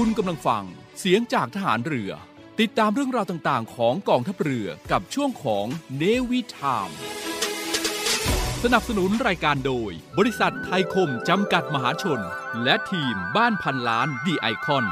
[0.00, 0.64] คุณกำลังฟัง
[0.98, 2.10] เสียงจากทหารเรือ
[2.60, 6.90] ติดตามเรื่องราวต่างๆ ของกองทัพเรือกับช่วงของเนวิทาม
[8.62, 12.20] สนับสนุนรายการโดย บริษัทไทยคมจำกัดมหาชน
[12.64, 14.84] และทีมบ้านพันล้านดีไอคอน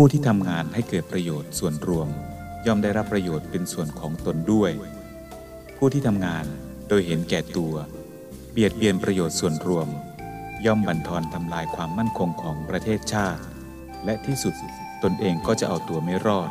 [0.00, 2.08] ผู้ที่ทำงานให้เกิดประโยชน์ส่วนรวม
[2.66, 4.72] ย่อมได้รับประโยชน์เป็นส่วนของตนด้วย
[5.76, 6.44] ผู้ที่ทำงาน
[6.88, 7.74] โดยเห็นแก่ตัว
[8.52, 9.88] เบียดเบียนประโยชน์ส่วนรวม
[10.66, 13.42] ย่อมบั่นทอนทำลายความมั่นคงของประเทศชาติ
[14.04, 14.54] และที่สุด
[15.02, 16.50] ตนเองก็จะเอาตัวไม่รอด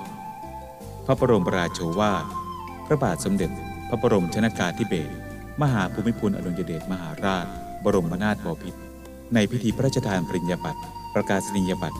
[1.06, 2.26] พระบรมราโชวาท
[2.86, 3.52] พระบาทสมเด็จ
[3.90, 5.16] พระบรมชนากาธิเบศร
[5.62, 7.46] มหาภูมิพลอดุลยเดชมหาราช
[7.84, 8.80] บรมนาถบพิตร
[9.34, 10.82] ในพิธีพระราชทานปริญญาบัตร
[11.14, 12.00] ประกาศนียบัตร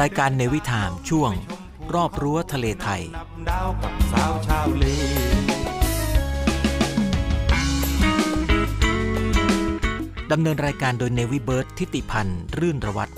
[0.00, 1.32] รายการในวิถามช่วง
[1.94, 3.02] รอบรั้วทะเลไทย
[3.48, 4.84] ดาวกับสาวชาวเล
[10.32, 13.12] ดำเนินรายการโดยเนวิเบิร์ตทิติพันธ์ รื่นระวัตร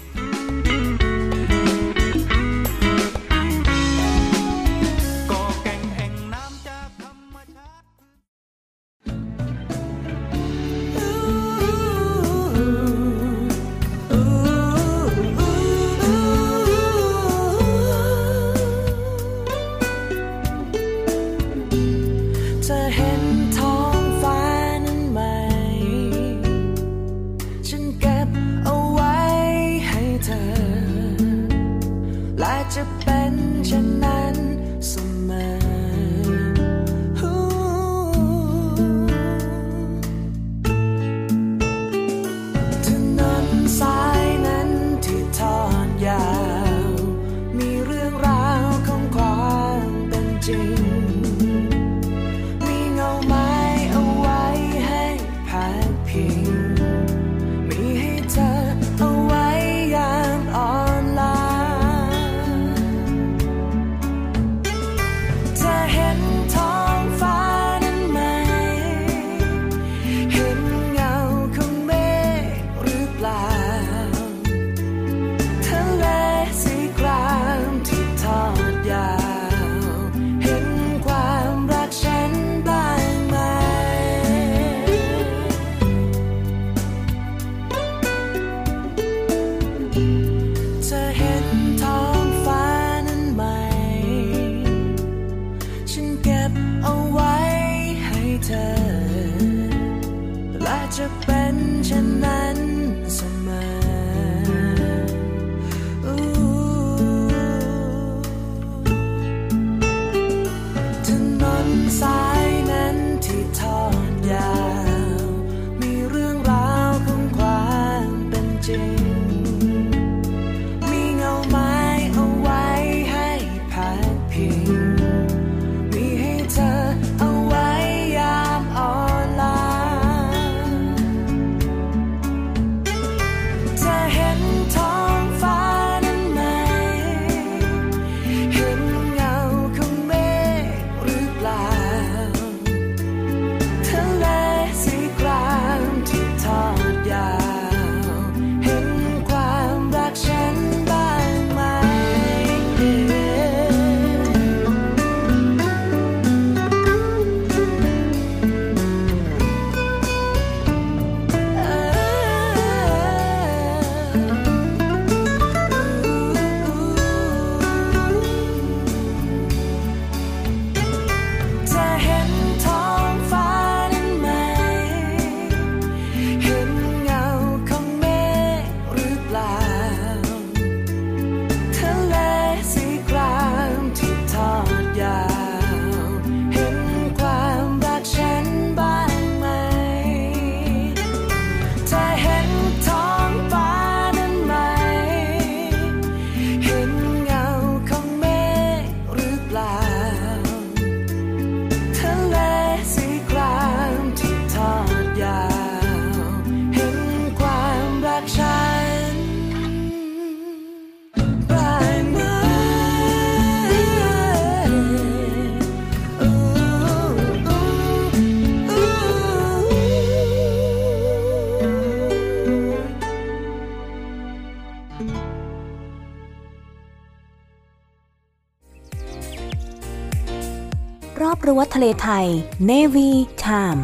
[231.59, 232.27] วัฒทะเลไทย
[232.67, 233.11] เนวี
[233.43, 233.77] ชาม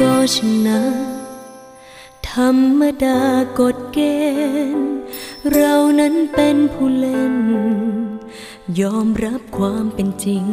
[0.00, 0.80] ก็ชนะ
[2.30, 3.20] ธรรมดา
[3.60, 3.98] กฎเก
[4.76, 4.96] ณฑ์
[5.52, 7.36] เรานั้นเป็นผู้เล่น
[8.80, 10.46] ยอมรับความเป็นจริง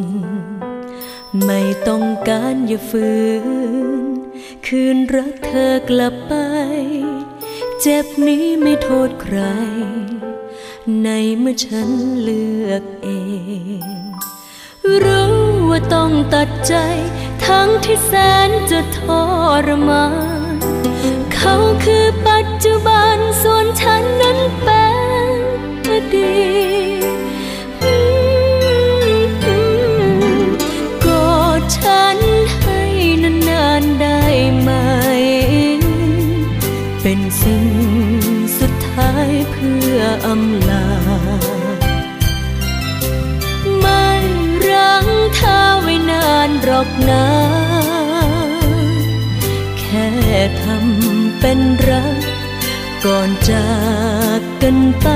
[1.44, 3.10] ไม่ต้องการอย่าฝื
[4.02, 4.04] น
[4.66, 6.34] คืนรักเธอกลับไป
[7.80, 9.38] เจ็บนี้ไม่โทษใคร
[11.04, 11.08] ใน
[11.38, 11.90] เมื่อฉัน
[12.22, 13.08] เลือกเอ
[13.80, 13.84] ง
[15.04, 15.34] รู้
[15.70, 16.74] ว่าต้องตัดใจ
[17.46, 18.12] ทั้งที่แส
[18.48, 18.98] นจะท
[19.66, 20.06] รมา
[20.54, 20.58] น
[21.34, 21.54] เขา
[21.84, 24.84] คือปัจจุบันส่วนฉันนั้นเป็
[25.36, 25.38] น
[25.88, 26.44] อดี
[27.02, 27.84] ต
[31.04, 32.18] กอดฉัน
[32.60, 32.80] ให้
[33.48, 34.20] นานๆได้
[34.60, 34.70] ไหม
[37.02, 37.66] เป็นสิ่ง
[38.58, 40.73] สุดท้ายเพื่ออำลา
[46.84, 47.26] อกนะ
[49.78, 50.08] แค่
[50.62, 52.22] ทำเป็นรัก
[53.04, 53.68] ก่อนจา
[54.38, 55.08] กกันไป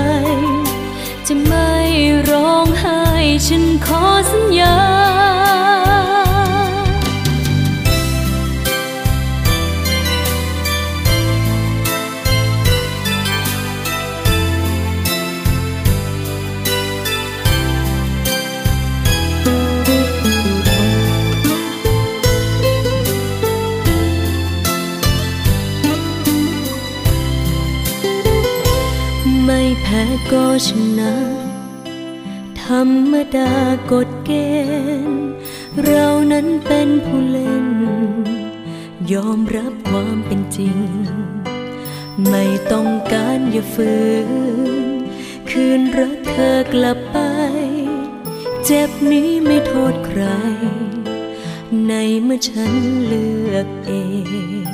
[1.27, 1.73] จะไม่
[2.31, 3.03] ร้องไห้
[3.47, 4.77] ฉันขอสัญญา
[30.33, 31.15] ก็ชนะ
[32.63, 33.53] ธรรมดา
[33.93, 34.31] กฎเก
[35.09, 35.29] ณฑ์
[35.85, 37.69] เรานั้นเป็นผู้เล่น
[39.13, 40.79] ยอมรับความเป็นจริง
[42.29, 43.95] ไม่ต้องการอย่าฝื
[44.27, 44.91] น
[45.51, 47.19] คืนรักเธอกลับไป
[48.65, 50.23] เจ็บนี้ไม่โทษใคร
[51.89, 51.93] ใน
[52.23, 52.73] เมื่อฉัน
[53.07, 53.93] เลือกเอ
[54.65, 54.67] ง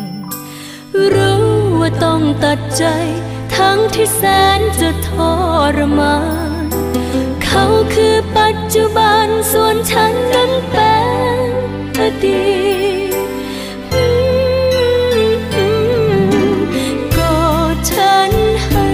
[1.15, 1.45] รู้
[1.81, 2.85] ว่าต้องตัดใจ
[3.57, 4.23] ทั้งที่แส
[4.59, 5.11] นจะท
[5.77, 6.17] รมา
[6.65, 6.67] น
[7.45, 7.65] เขา
[7.95, 10.95] คือปัจจุบันส่วนฉันนั้นเป็
[11.49, 11.51] น
[11.99, 12.45] อดี
[13.13, 13.15] ต
[17.17, 18.33] กอดฉัน
[18.67, 18.87] ให้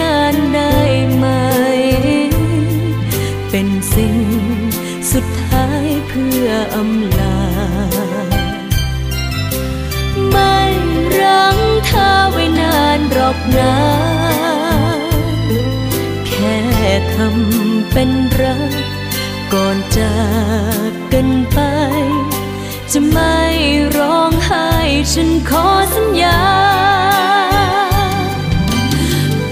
[0.00, 0.74] นานๆได้
[1.16, 1.26] ไหม
[3.50, 4.18] เป็นสิ่ง
[5.12, 7.03] สุดท้ายเพื่ออำ
[13.44, 13.78] นหรอ
[14.96, 15.00] ก
[16.28, 16.56] แค่
[17.14, 18.10] ทำเป็น
[18.40, 18.72] รัก
[19.52, 20.16] ก่อนจา
[20.88, 21.58] กกันไป
[22.92, 23.36] จะไม่
[23.96, 24.68] ร้องไห้
[25.12, 26.42] ฉันขอสัญญา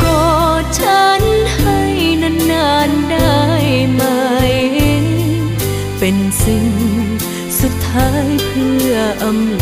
[0.02, 0.32] กอ
[0.62, 1.22] ดฉัน
[1.54, 1.80] ให้
[2.50, 3.40] นานๆได้
[3.92, 4.02] ไหม
[5.98, 6.66] เป็นสิ่ง
[7.60, 9.61] สุดท้ายเพื่ออำ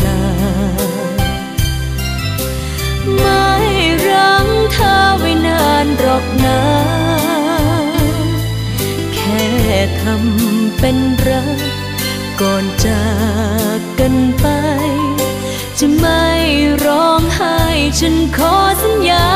[10.03, 11.59] ทำเป็นรัก
[12.41, 13.05] ก่อนจา
[13.77, 14.45] กกันไป
[15.79, 16.25] จะไม่
[16.85, 17.57] ร้องไห้
[17.99, 19.27] ฉันขอสัญญา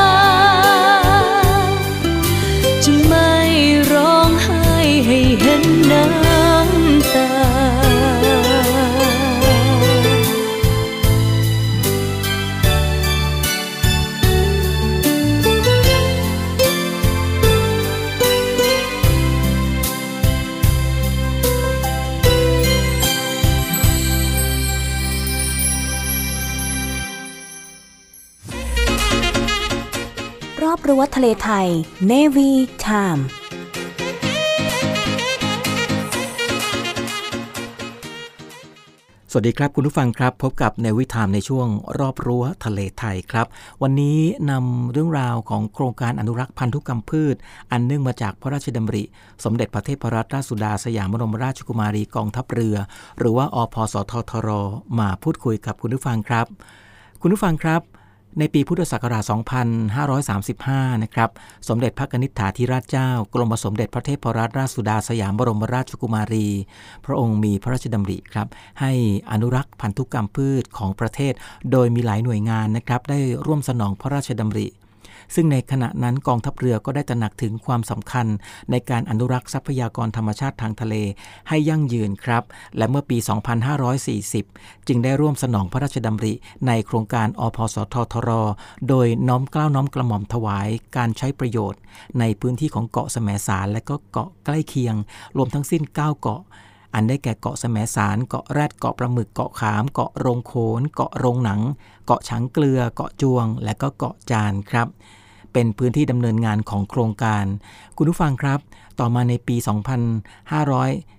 [30.88, 31.66] รั้วทะเลไทย
[32.10, 32.50] Navy
[32.86, 33.22] Time
[39.30, 41.68] สวัสดีครับคุณผู้ฟังครับ พบกับในวิถามในช่วง
[42.00, 43.46] รอบรั้วทะเลไทยครับ
[43.82, 44.18] วันนี้
[44.50, 47.36] นำเรื่องราวของโครงการอนุรักษ์พันธุกรรมพืช
[47.72, 49.04] อันเนื่องมาจากพระราชดำริ
[49.44, 52.76] สมเด็จพระเทพรัตนราชสุดาสยามบรมราชกุมารีกองทัพเรือ
[53.18, 54.48] หรือว่าอพสททร
[54.98, 56.46] มาพูดคุยกับคุณผู้ฟังครับ
[57.20, 57.82] คุณผู้ฟังครับ
[58.38, 59.24] ในปีพุทธศักราช
[60.32, 61.30] 2535 นะครับ
[61.68, 66.48] สมเด็จพระนิษฐาธิราชเจ้า กรมสมเด็จพระเทพรัตนราชสุดาสยามบรมราชกุมารี
[67.04, 68.48] พระองค์มีพระราชดำริครับ
[68.80, 68.92] ให้
[69.30, 71.32] อนุรักษ์พันธุกรรมพืชของประเทศ
[71.72, 74.66] โดยมีหลายหน่วยงานนะครับ ได้ร่วมสนองพระราชดำริ
[75.34, 78.26] ซึ่งในขณะนั้นกองทัพเรือก็ได้ตระหนักถึงความสำคัญ
[78.70, 80.94] ในการอนุรักษ์ทรัพยากรธรรมชาติทางทะเล
[81.48, 82.42] ให้ยั่งยืนครับ
[82.76, 83.18] และเมื่อปี
[84.02, 86.34] 2540 จึงได้ร่วมสนองพระราชดำริ
[86.66, 88.30] ในโครงการอพสททร
[88.88, 91.80] โดยน้อมกล้าวน้อมกระหม่อมถวาย การใช้ประโยชน์
[92.20, 94.94] ในพื้นที่ของเกาะแสมสารและก็เกาะใกล้เคียง
[95.36, 96.42] รวมทั้งสิ้น 9 เกาะ
[96.96, 101.60] อันได้แก่เกาะแสมสาร เกาะแรด เกาะปลาหมึก เกาะขาม เกาะโรงโขน เกาะโรงหนัง
[102.06, 104.88] เกาะช้างเกลือ เกาะจวง และก็เกาะจานครับ
[105.52, 107.44] เป็นพื้นที่ดำเนินงานของโครงการ
[107.96, 108.58] คุณผู้ฟังครับ
[109.00, 109.56] ต่อมาในปี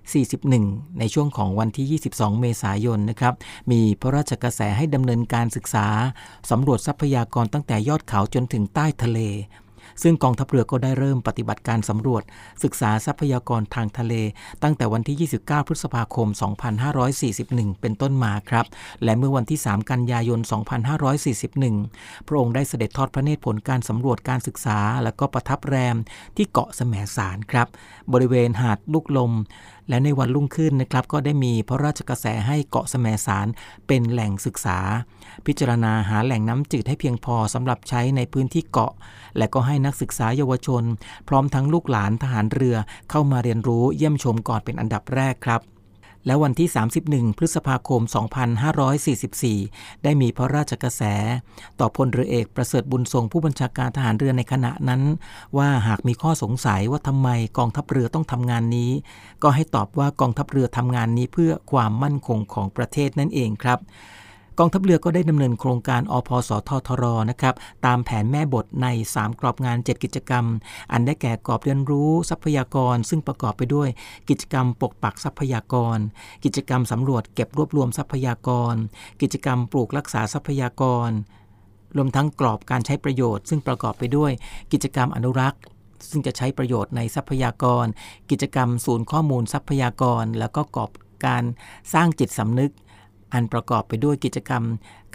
[0.08, 3.34] 2541 ในช่วงของวันที่ 22 เมษายนนะครับ
[3.72, 5.88] มีพระราชกระแสให้ดำเนินการศึกษา
[6.52, 9.20] สำรวจทรัพยากรตั้งแต่ยอดเขาจนถึงใต้ทะเล
[10.04, 12.24] ซึ่งกองทัพเรือก็ได้เริ่มปฏิบัติการสำรวจ
[12.64, 14.14] ศึกษาทรัพยากรทางทะเล
[14.64, 16.28] ตั้งแต่วันที่ 29 พฤษภาคม
[17.06, 18.66] 2541 เป็นต้นมาครับ
[19.04, 20.40] และเมื่อวันที่ 3 กันยายน
[21.54, 25.96] 2541 พระองค์ได้เสด็จทอดพระเนตรผลการสำรวจการศึกษา และก็ประทับแรม
[26.36, 27.68] ที่เกาะแสมสารครับ
[28.14, 29.34] บริเวณหาดลูกลม
[29.90, 33.48] และในวันรุ่งขึ้นนะครับก็ได้มีพระราชกระแสให้เกาะแสมสาร
[33.88, 34.80] เป็นแหล่งศึกษา
[35.46, 38.94] พิจารณาหาแหล่งน้ำจืดให้เพียงพอสำหรับใช้ในพื้นที่เกาะ
[39.38, 40.84] และก็ให้นักศึกษาเยาวชน
[41.28, 42.76] พร้อมทั้งลูกหลานทหารเรือ
[43.10, 45.62] เข้ามาเรียนรู้เยี่ยมชมก่อนเป็นอันดับแรกครับ
[46.26, 46.70] และวันที่
[47.04, 48.02] 31 พฤษภาคม
[49.38, 51.04] 2544 ได้มีพระราชกระแส
[51.80, 55.02] ต่อพลเรือเอกประเสริฐบุญทรงผู้บัญชาการทหารเรือในขณะนั้น
[55.58, 58.92] ว่าหากมีข้อสงสัยว่าทำไมกองทัพเรือต้องทำงานนี้
[59.44, 63.80] ก็ให้ตอบว่ากองทัพเรือทำงานนี้เพื่อความมั่นคงของประเทศนั่นเองครับ
[64.60, 70.46] กองทัพเรือก็ได้ดำเนินโครงการอพสททรนะครับตามแผนแม่บทใน 3 กรอบงาน 7 กิจกรรม
[70.92, 73.90] อันได้แก่กรอบเรียนรู้ทรัพยากร ซึ่งประกอบไปด้วย
[74.30, 75.98] กิจกรรมปกปักทรัพยากร
[76.44, 78.76] กิจกรรมสำรวจเก็บรวบรวมทรัพยากร
[79.22, 81.10] กิจกรรมปลูกรักษาทรัพยากร
[81.98, 84.32] รวมทั้งกรอบการใช้ประโยชน์ ซึ่งประกอบไปด้วย
[84.72, 85.60] กิจกรรมอนุรักษ์
[86.10, 87.86] ซึ่งจะใช้ประโยชน์ในทรัพยากร
[88.30, 90.92] กิจกรรมศูนย์ข้อมูลทรัพยากร แล้วก็กรอบ
[91.26, 91.44] การ
[91.94, 92.72] สร้างจิตสำนึก
[93.34, 94.64] อันประกอบไปด้วยกิจกรรม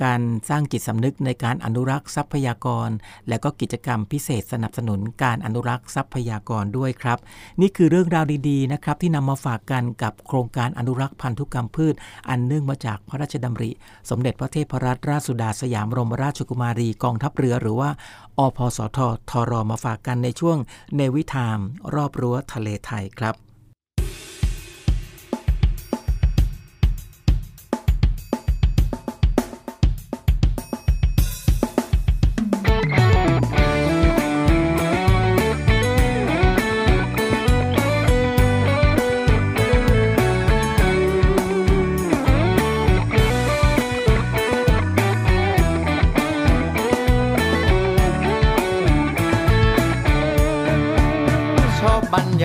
[0.04, 2.88] การสร้างจิตสำนึกในการอนุรักษ์ทรัพยากร
[3.28, 7.19] และก็กิจกรรมพิเศษสนับสนุนการอนุรักษ์ทรัพยากรด้วยครับ
[7.61, 11.95] นี่คือเรื่องราวดีๆนะครับที่นำมาฝากกันกับโครงการอนุรักษ์พันธุกรรมพืช
[12.28, 13.71] อันเนื่องมาจากพระราชดำริ
[14.11, 17.90] สมเด็จพระเทพรัตนราชสุดาสยามบรมราชกุมารีกองทัพเรือหรือว่า
[18.38, 18.99] อพสท
[19.31, 20.59] ทรมาฝากกันในช่วง
[20.97, 21.59] เนวิทาม
[21.95, 23.37] รอบรั้วทะเลไทยครับ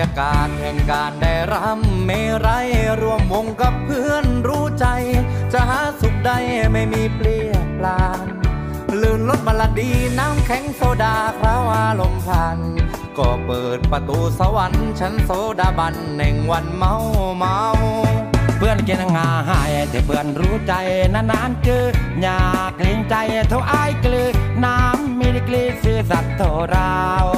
[0.06, 2.10] ากาศแห่งการได้รำเม
[2.46, 2.68] รัย
[3.02, 4.86] รวมวงกับเพื่อนรู้ใจ
[5.52, 6.30] จะหาสุขใด
[6.72, 8.18] ไม่มีเปลี่ยนปลาน
[9.00, 12.58] ลื่นรถบาลดีน้ำแข็งโซดาคราวอารมณ์พัน
[13.18, 16.94] ก็เปิดประตูสวรรค์ชั้นโซดาบันแห่งวันเมา
[17.36, 17.58] เมา
[18.56, 20.74] เพื่อนกินงาหายแต่เพื่อนรู้ใจ
[21.14, 21.84] นานๆเจอ
[22.20, 23.14] อยากเกรงใจ
[23.48, 24.28] เท่าอายกลือ
[24.64, 26.42] น้ำมีดีกรีซื่อสัตว์โท
[26.74, 27.37] ราว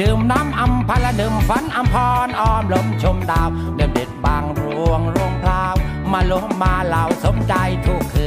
[0.00, 5.74] ดื่มน้ำอัมพละดื่มฝันอัมพรอ้อมลมชมดาวเดิมเด็ดบางรวงรวงพลาว
[6.12, 7.54] มาลงมาเหล่าสมใจ
[7.86, 8.26] ทุกคื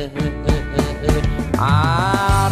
[1.23, 1.25] น
[1.63, 1.77] อา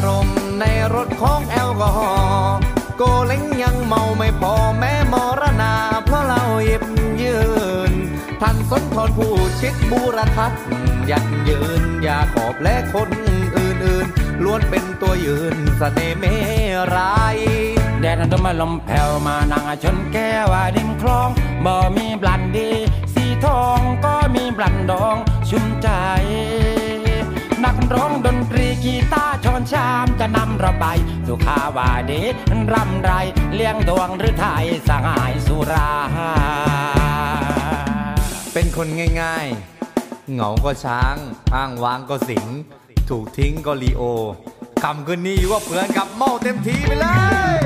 [0.06, 2.60] รมณ์ในรถของแอลกอฮอล์
[2.98, 5.74] โกเล้งยังเมาไม่พอแม้มรณา
[6.06, 6.84] เพราะเราหยิบ
[7.22, 7.40] ยื
[7.92, 7.94] น
[8.42, 10.62] ท่านสนทนผู้ชิดบูรทัศน์
[11.10, 13.10] ยันยืนอย่าขอบและคน
[13.56, 16.26] อื่นๆล้วนเป็นตัวยืนสเสน่ห์เม
[16.96, 17.38] ราย
[18.02, 21.30] แดดดมลมแผ่วมานั่งชนแก้วดิมคลอง
[21.66, 22.70] บ่มีบลันดี
[23.14, 25.16] สีทองก็มีบลันดอง
[25.50, 25.90] ชุ่มใจ
[27.64, 32.22] นักร้องดนตรีกีตาร์ชอนชามจะนำระบายสุขาวาดี
[32.74, 33.12] รำไร
[33.54, 35.92] เลี้ยงดวงหรือไทยสหายสุรา
[38.54, 38.88] เป็นคน
[39.22, 41.16] ง่ายๆ เหงาก็ช้าง
[41.56, 42.46] อ้างว้างก็สิง
[43.10, 44.04] ถูกทิ้งก็ลีโอ
[44.84, 47.08] คำคืนนี้ว่าเพื่อนกับเมาเต็มทีไปเล
[47.60, 47.62] ย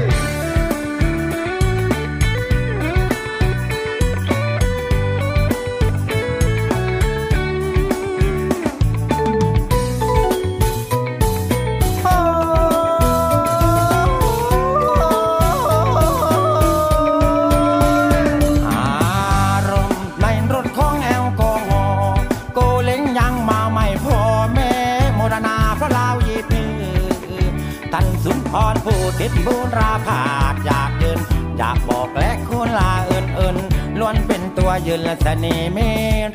[28.56, 31.20] พรผู้ติดบูราผาดอยากยืน
[31.58, 33.58] อยากบอกและคุณลาเอินเอิน
[34.00, 35.80] ล้วนเป็นตัวยืนและเสน่ห์เม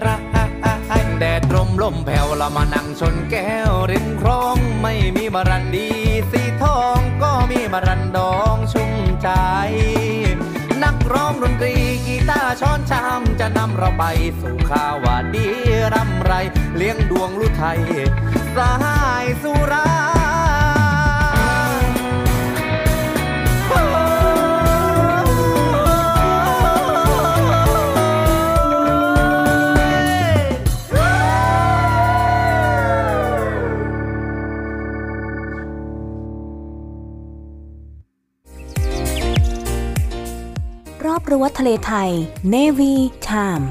[0.07, 0.21] รัก
[1.21, 5.91] แดดลมลมแผ่วละมานั่งชนแก้วริมครองไม่มีบรันดี
[6.31, 9.29] สีทองก็มีบรันดองชุ่มใจ
[10.83, 11.75] นักร้องดนตรี
[12.07, 14.05] กีตาร์ช้อนชามจะนำเราไป
[14.41, 15.47] สู่ข่าวว่าดี
[15.95, 16.33] ร่ำไร
[16.77, 17.81] เลี้ยงดวงลุไทย
[18.57, 18.75] สา
[19.23, 20.10] ยสุรา
[41.31, 42.11] รั้วทะเลไทย
[42.55, 42.95] Navy
[43.29, 43.65] Time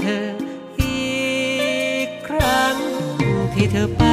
[0.00, 0.28] เธอ
[0.80, 1.14] อี
[2.06, 2.76] กครั้ง
[3.54, 4.04] ที่เธอไป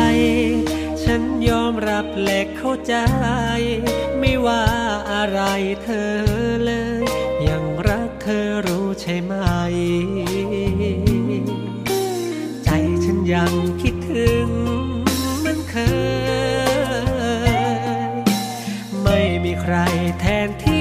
[1.04, 2.96] ฉันยอมรับและเข้าใจ
[4.20, 4.64] ไม่ว่า
[5.12, 5.40] อะไร
[5.84, 6.12] เธอ
[6.66, 7.04] เลย
[7.48, 9.34] ยังรักเธอรู้ใช่ไหม
[12.64, 12.70] ใจ
[13.04, 14.48] ฉันยังคิดถึง
[15.44, 15.76] มันเค
[17.50, 17.52] ย
[19.04, 19.76] ไม่มีใคร
[20.22, 20.80] แทนที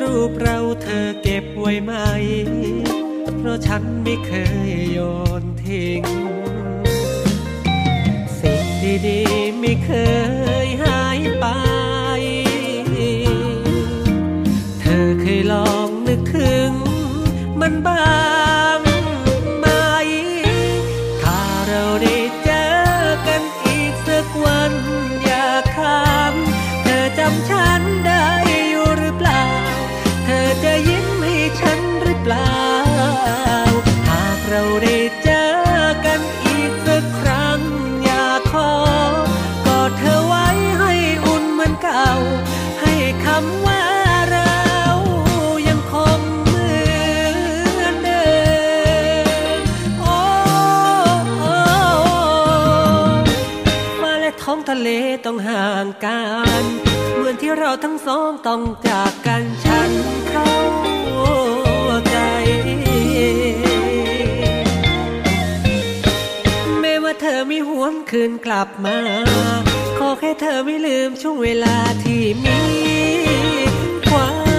[0.00, 1.92] รูปเราเธอเก็บไว้ไหม
[3.38, 4.32] เพราะฉันไม่เค
[4.68, 4.98] ยโย
[5.42, 6.02] นทิ้ง
[8.38, 8.64] สิ่ง
[9.06, 9.90] ดีๆไม่เค
[10.64, 11.46] ยหายไป
[14.80, 16.70] เธอเคยลองนึกถึง
[17.60, 18.29] มันบ้าง
[55.24, 56.20] ต้องห่างกั
[56.60, 56.62] น
[57.14, 59.90] เหมือนที่เราทั้งสองต้องจากกันฉัน
[60.28, 60.54] เข้า
[62.10, 62.16] ใจ
[66.80, 68.98] แม้ว่าเธอไม่หวนคืนกลับมา
[69.98, 72.60] ขอแค่เธอไม่ลืมช่วงเวลาที่มี
[74.08, 74.49] ความ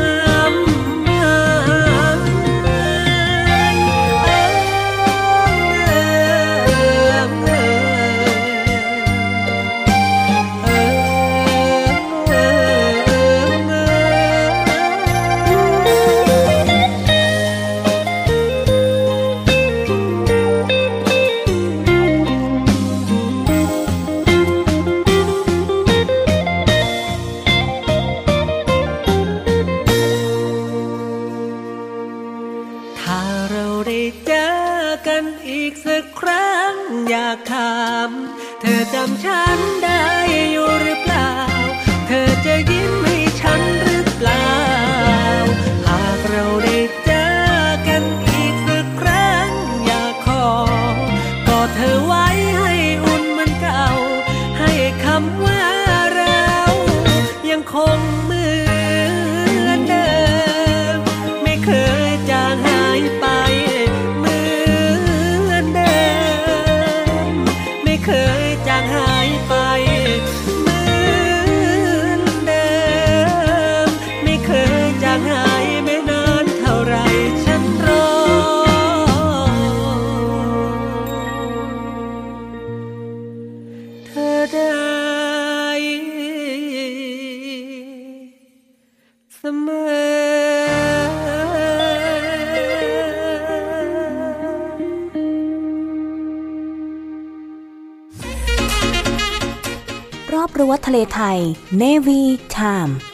[101.71, 103.10] Navy Time.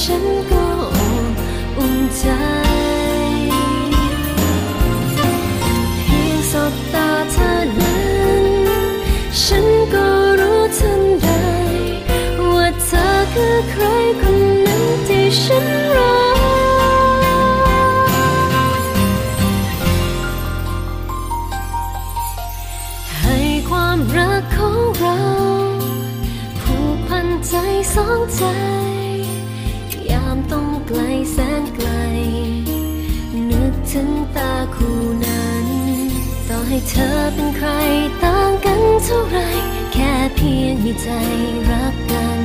[0.00, 0.66] ฉันก็
[1.76, 2.24] อุ่นใจ
[6.04, 7.98] เพียงสบตาเธอนั้
[8.42, 8.44] น
[9.42, 10.06] ฉันก็
[10.40, 11.28] รู้ทันใด
[12.52, 13.82] ว่าเธอคือใคร
[14.20, 15.81] คนนั้นที่ฉัน
[36.88, 37.68] เธอเป็นใคร
[38.22, 39.38] ต่างกันเท่าไร
[39.92, 41.08] แค่เพียงมีใจ
[41.70, 42.40] รักกัน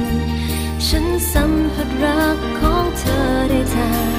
[0.88, 4.17] ฉันสัมผัสรักของเธอได้ทัน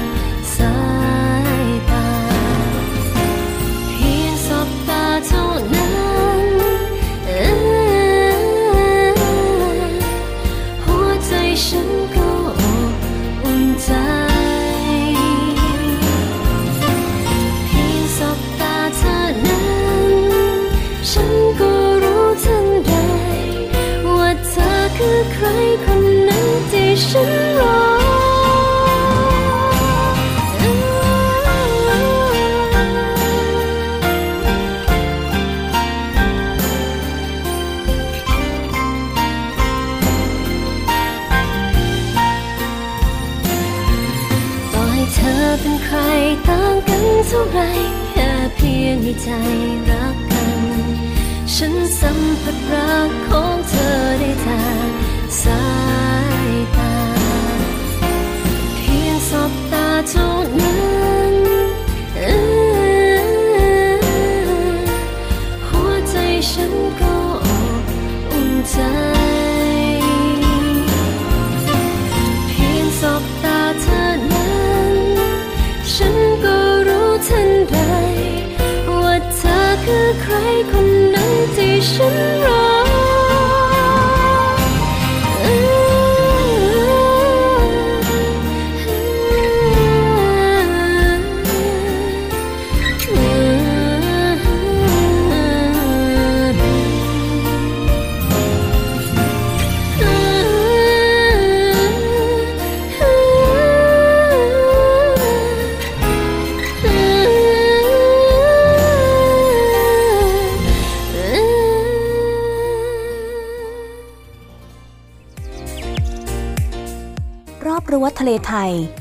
[49.22, 49.28] ใจ
[49.90, 50.62] รักกัน
[51.54, 54.86] ฉันสัมผัสรักของเธอได้ทาง
[55.42, 55.64] สา
[56.48, 56.94] ยตา
[58.76, 60.74] เพียงสบตาเท่านั้
[61.27, 61.27] น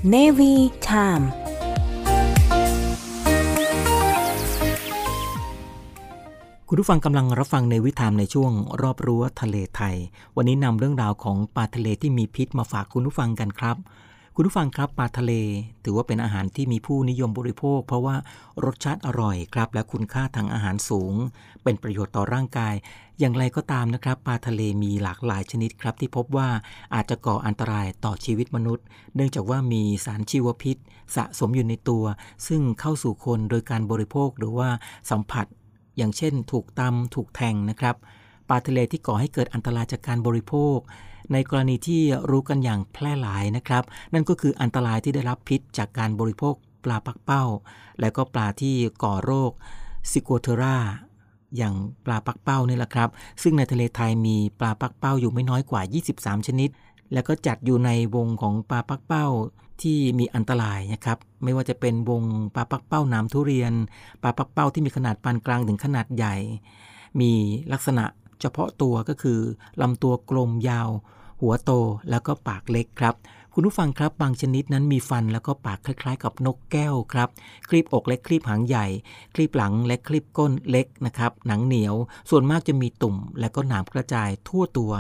[0.04, 0.54] Navy
[0.88, 1.26] Time
[6.68, 9.96] คุณผู้ฟังกำลังรับฟังในวิถามในช่วงรอบรั้วทะเลไทย
[10.36, 13.78] วันนี้นำเรื่องราวของปลาทะเลที่มีพิษมาฝากคุณผู้ฟังกันครับ
[14.40, 15.34] คุณผู้ฟังครับปลาทะเล
[15.84, 18.16] ถือว่าเป็นอาหารที่มีผู้นิยมบริโภค เพราะว่า
[18.66, 21.14] รสชาติอร่อยครับ และคุณค่าทางอาหารสูง
[21.64, 22.76] เป็นประโยชน์ต่อร่างกาย
[23.20, 26.50] อย่างไรก็ตามนะครับปลาทะเลมีหลากหลายชนิดครับ ที่พบว่า
[26.96, 30.78] อาจจะก่ออันตรายต่อชีวิตมนุษย์ เนื่องจากว่ามีสารชีวพิษ
[31.16, 32.04] สะสมอยู่ในตัว
[32.48, 34.70] ซึ่งเข้าสู่คนโดยการบริโภคหรือว่า
[35.12, 35.46] สัมผัส
[35.98, 37.96] อย่างเช่น ถูกตำถูกแทงนะครับ
[38.50, 40.78] ปลาทะเลที่ก่อให้เกิดอันตรายจากการบริโภค
[41.34, 47.44] ในกรณีที่รู้กันอย่างแพร่หลายนะครับ นั่นก็คืออันตรายที่ได้รับพิษจากการบริโภคปลาปักเป้า
[48.00, 49.52] และก็ปลาที่ก่อโรค
[50.12, 50.78] ซิโกเทรา
[51.58, 51.74] อย่าง
[52.06, 53.10] ปลาปักเป้านี่แหละครับ
[53.42, 55.82] ซึ่งในทะเลไทยมีปลาปักเป้าอยู่ไม่น้อยกว่า
[56.16, 56.70] 23 ชนิด
[57.14, 59.26] แล้วก็จัดอยู่ในวงของปลาปักเป้า
[59.82, 62.24] ที่มีอันตรายนะครับ ไม่ว่าจะเป็นวง
[62.56, 63.74] ปลาปักเป้าน้ำทุเรียน
[64.24, 66.36] ปลาปักเป้าที่มีขนาดปานกลางถึงขนาดใหญ่
[67.20, 67.32] มี
[67.74, 68.06] ลักษณะ
[68.42, 69.40] เฉพาะตัวก็คือ
[69.82, 70.90] ลำตัวกลมยาว
[71.42, 71.72] หัวโต
[72.10, 73.16] แล้วก็ปากเล็กครับ
[73.54, 77.30] คุณผู้ฟังครับบางชนิดนั้นมีฟันแล้วก็ปากคล้าย ๆ กับนกแก้วครับ
[77.70, 78.86] คลีบอกและคลีบหางใหญ่
[79.36, 81.96] คลีบหลังและคลีบก้นเล็กนะครับ หนังเหนียว
[82.30, 84.94] ส่วนมากจะมีตุ่ม และก็หนามกระจายทั่วตัว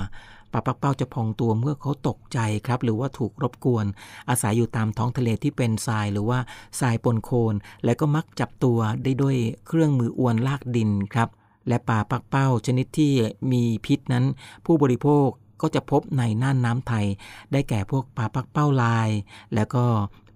[0.52, 3.86] ปลาปักเป้าจะพองตัวเมื่อเขาตกใจครับ หรือว่าถูกรบกวน
[4.30, 6.40] อาศัยอยู่ตามท้องทะเลที่เป็นทรายหรือว่า
[6.80, 7.54] ทรายปนโคลน
[7.86, 11.30] และก็มักจับตัวได้ด้วยเครื่องมืออวนลากดินครับ
[11.68, 13.12] และปลาปักเป้าชนิดที่
[13.52, 14.26] มีพิษนั้น
[14.66, 15.30] ผู้บริโภค
[15.62, 17.06] ก็จะพบในน่านน้ำไทย
[17.52, 19.10] ได้แก่พวกปลาปักเป้าลาย
[19.56, 19.84] แล้วก็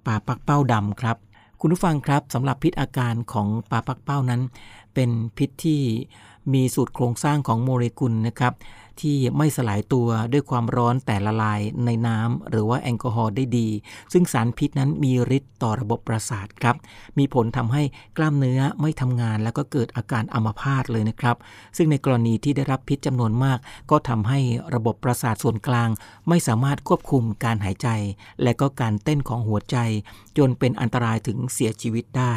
[0.05, 1.17] ปลาปักเป้าดำครับ
[1.59, 4.41] คุณผู้ฟังครับสำหรับพิษอาการของปลาปักเป้านั้น
[4.93, 5.81] เป็นพิษที่
[6.53, 8.53] มีสูตรโครงสร้างของโมเลกุลนะครับ
[9.01, 13.67] ที่ไม่สลายตัวด้วยความร้อนแต่ละลายในน้ำหรือว่าแอลกอฮอล์ได้ดี
[14.13, 16.75] ซึ่งสารพิษนั้นมีฤทธิ์ต่อระบบประสาทครับ
[17.17, 17.83] มีผลทำให้
[18.17, 21.37] กล้ามเนื้อไม่ทำงาน แล้วก็เกิดอาการอัมพาตเลยนะครับ
[21.77, 23.59] ซึ่งในกรณีที่ได้รับพิษจำนวนมาก
[23.91, 24.39] ก็ทำให้
[24.75, 25.89] ระบบประสาทส่วนกลาง
[26.29, 27.89] ไม่สามารถควบคุมการหายใจ
[28.43, 29.77] และก็การเต้นของหัวใจ
[30.37, 32.35] จนเป็นอันตรายถึงเสียชีวิตได้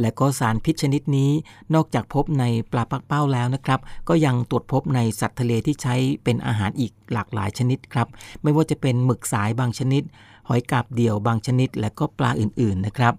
[0.00, 1.30] และก็สารพิษชนิดนี้
[1.74, 8.08] นอกจากพบในปลาปักเป้าแล้วนะครับ ก็ยังตรวจพบในสัตว์ทะเลที่ใช้เป็นอาหารอีกหลากหลายชนิดครับ
[8.42, 10.02] ไม่ว่าจะเป็นหมึกสายบางชนิด
[10.48, 13.14] หอยกาบเดี่ยวบางชนิด และก็ปลาอื่นๆนะครับ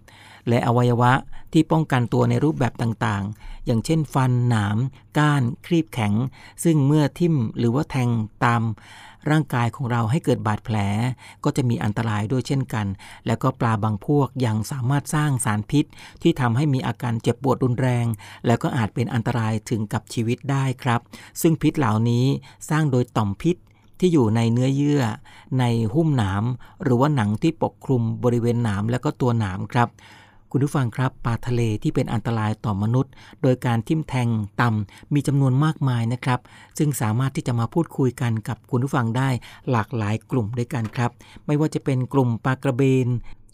[0.49, 1.11] และอวัยวะ
[1.53, 4.77] ที่ป้องกันตัวในรูปแบบต่างๆ อย่างเช่น ฟันหนาม
[5.17, 6.13] ก้าน ครีบแข็ง
[6.63, 8.09] ซึ่งเมื่อทิ่มหรือว่าแทง
[8.45, 8.61] ตาม
[9.29, 10.77] ร่างกายของเราให้เกิดบาดแผล
[11.43, 12.87] ก็จะมีอันตรายด้วยเช่นกัน
[13.27, 15.85] แล้วก็ปลาบางพวกยังสามารถสร้างสารพิษ
[16.21, 18.05] ที่ทำให้มีอาการเจ็บปวดรุนแรง
[18.45, 21.01] แล้วก็อาจเป็นอันตรายถึงกับชีวิตได้ครับ
[21.41, 22.25] ซึ่งพิษเหล่านี้
[22.69, 23.55] สร้างโดยต่อมพิษ
[23.99, 25.03] ที่อยู่ในเนื้อเยื่อ
[25.59, 26.43] ในหุ้มหนาม
[26.83, 29.89] หรือว่าหนังที่ปกคลุมบริเวณหนามและก็ตัวหนามครับ
[30.57, 34.27] คุณผู้ฟังครับปลาทะเลที่เป็นอันตรายต่อมนุษย์ โดยการทิ่มแทง
[34.61, 36.39] ต่ำมีจำนวนมากมายนะครับ
[36.77, 39.29] ซึ่งสามารถที่จะมาพูดคุยกันกับคุณผู้ฟังได้
[39.71, 41.11] หลากหลายกลุ่มด้วยกันครับ
[41.45, 43.07] ไม่ว่าจะเป็นกลุ่มปลากระเบน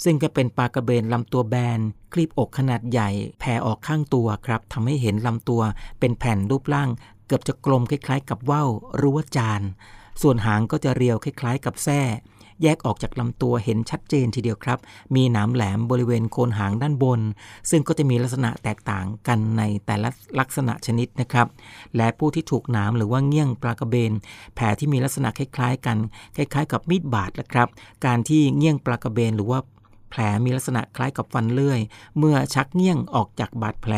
[0.04, 1.80] ซึ่งก็เป็นปลากระเบนลำตัวแบน
[2.14, 3.10] คลีบอกขนาดใหญ่
[3.40, 5.62] แผ่ออกข้างตัวครับทำให้เห็นลำตัว
[6.00, 6.90] เป็นแผ่นรูปร่าง
[7.28, 9.62] เกือบจะกลมคล้ายๆ กับว่าวหรือว่าจาน
[10.22, 12.02] ส่วนหางก็จะเรียวคล้ายๆ กับแส้
[12.64, 14.80] แยกออกจากลำตัวเห็นชัดเจนทีเดียวครับ
[15.16, 17.22] มีหนามแหลมบริเวณโคนหางด้านบน
[17.70, 21.48] ซึ่งก็จะมีลักษณะแตกต่างกันในแต่ละลักษณะชนิดนะครับ
[21.98, 24.12] และผู้ที่ถูกหนามหรือว่าเงี้ยงปลากระเบน
[24.56, 25.98] แผลที่มีลักษณะคล้ายๆ กัน
[26.36, 27.68] คล้าย ๆ กับมีดบาดนะครับ
[28.06, 29.60] การที่เงี้ยงปลากระเบนหรือว่า
[30.10, 31.80] แผลมีลักษณะคล้ายกับฟันเลื่อย
[32.18, 33.94] เมื่อชักเงี้ยงออกจากบาดแผล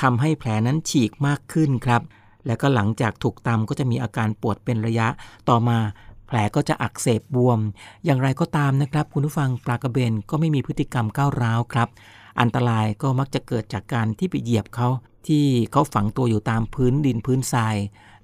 [0.00, 2.02] ทำให้แผลนั้นฉีกมากขึ้นครับ
[2.46, 5.08] และก็หลังจากถูกตำก็จะมีอาการปวดเป็นระยะ
[5.48, 5.78] ต่อมา
[6.34, 7.58] ลก็จะอักเสบบวม
[8.04, 11.88] อย่างไรก็ตามนะครับ คุณผู้ฟังปลากระเบนก็ไม่มีพฤติกรรมก้าวร้าวครับ
[12.40, 14.88] อันตรายก็มักจะเกิดจากการที่ไปเหยียบเขา
[15.26, 17.76] ที่เขาฝังตัวอยู่ตามพื้นดินพื้นทราย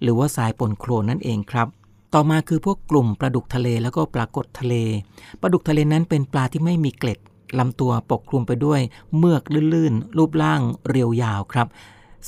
[0.02, 1.68] หรือว่าทรายปนโคลนนั่นเองครับ
[2.14, 4.74] ต่อมาคือพวกกลุ่มปลาดุกทะเลแล้วก็ปลากดทะเล
[5.40, 7.18] ปลาดุกทะเลนั้นเป็นปลาที่ไม่มีเกล็ด
[7.58, 8.80] ลำตัวปกคลุมไปด้วย
[9.18, 9.42] เมือก
[9.74, 11.66] ลื่นๆรูปร่างเรียวยาวครับ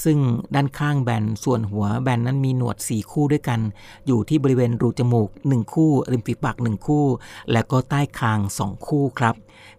[0.05, 0.19] ซึ่ง
[0.55, 3.61] ด้านข้างแบนส่วนหัวแบนนั้นมีหนวด 4 คู่ด้วยกัน
[4.07, 7.05] อยู่ที่บริเวณรูจมูก 1 คู่ ริมฝีปาก 1 คู่
[7.53, 9.35] และก็ใต้คาง 2 คู่ครับ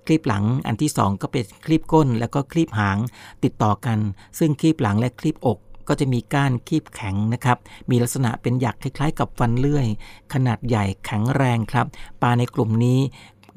[0.05, 2.97] คลิปหลังอันที่ 2 ก็เป็นคลิปก้น แล้วก็คลิปหาง
[3.43, 3.99] ติดต่อกัน
[4.39, 7.57] ซึ่งคลิปหลังและคลิปอกก็จะมีก้านคีบแข็งนะครับ
[7.89, 9.87] มีลักษณะเป็นหยักคล้ายๆ กับฟันเลื่อย
[10.33, 11.85] ขนาดใหญ่แข็งแรงครับ
[12.21, 12.99] ปลาในกลุ่มนี้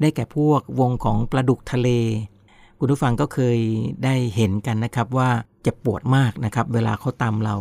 [0.01, 1.89] ได้แก่พวกวงของปลาดุกทะเล
[2.79, 3.59] คุณผู้ฟังก็เคย
[4.03, 5.29] ได้เห็นกันนะครับว่า
[5.67, 7.55] จ็บปวดมากนะครับ เวลาเขาตำเรา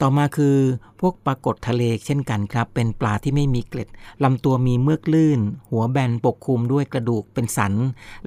[0.00, 0.56] ต่อมาคือ
[1.00, 3.88] พวกปลากดทะเลเช่นกันครับ เป็นปลาที่ไม่มีเกล็ด
[4.24, 7.74] ลำตัวมีเมือกลื่น หัวแบนปกคลุมด้วยกระดูกเป็นสัน